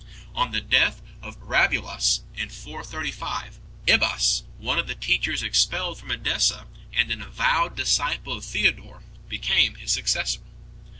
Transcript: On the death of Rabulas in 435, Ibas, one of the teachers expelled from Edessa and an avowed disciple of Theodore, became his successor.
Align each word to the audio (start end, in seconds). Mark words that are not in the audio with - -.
On 0.33 0.49
the 0.51 0.61
death 0.61 1.03
of 1.21 1.37
Rabulas 1.39 2.21
in 2.35 2.49
435, 2.49 3.59
Ibas, 3.87 4.41
one 4.57 4.79
of 4.79 4.87
the 4.87 4.95
teachers 4.95 5.43
expelled 5.43 5.99
from 5.99 6.09
Edessa 6.09 6.65
and 6.91 7.11
an 7.11 7.21
avowed 7.21 7.75
disciple 7.75 8.33
of 8.33 8.43
Theodore, 8.43 9.03
became 9.29 9.75
his 9.75 9.91
successor. 9.91 10.41